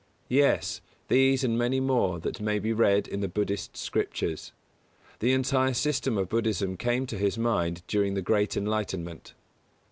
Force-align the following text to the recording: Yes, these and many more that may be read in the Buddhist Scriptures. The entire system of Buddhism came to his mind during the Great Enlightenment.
Yes, 0.29 0.81
these 1.09 1.43
and 1.43 1.59
many 1.59 1.79
more 1.79 2.17
that 2.21 2.41
may 2.41 2.57
be 2.57 2.73
read 2.73 3.07
in 3.07 3.19
the 3.19 3.27
Buddhist 3.27 3.77
Scriptures. 3.77 4.51
The 5.19 5.31
entire 5.31 5.75
system 5.75 6.17
of 6.17 6.27
Buddhism 6.27 6.75
came 6.75 7.05
to 7.05 7.19
his 7.19 7.37
mind 7.37 7.83
during 7.85 8.15
the 8.15 8.23
Great 8.23 8.57
Enlightenment. 8.57 9.35